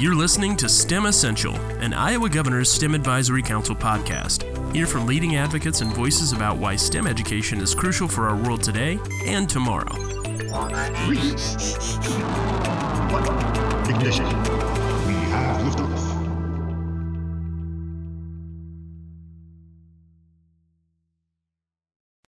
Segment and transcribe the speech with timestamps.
[0.00, 4.42] You're listening to STEM Essential, an Iowa Governor's STEM Advisory Council podcast.
[4.74, 8.64] Hear from leading advocates and voices about why STEM education is crucial for our world
[8.64, 9.94] today and tomorrow.
[13.88, 14.77] Ignition.